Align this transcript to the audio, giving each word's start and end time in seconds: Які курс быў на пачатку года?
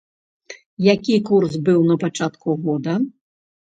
Які 0.85 1.15
курс 1.29 1.53
быў 1.69 1.79
на 1.93 2.01
пачатку 2.07 2.61
года? 2.67 3.01